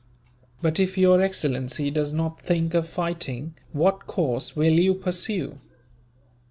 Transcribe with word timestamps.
"But 0.63 0.79
if 0.79 0.97
your 0.97 1.21
excellency 1.21 1.91
does 1.91 2.11
not 2.11 2.41
think 2.41 2.73
of 2.73 2.87
fighting, 2.87 3.53
what 3.71 4.07
course 4.07 4.55
will 4.55 4.73
you 4.73 4.95
pursue?" 4.95 5.59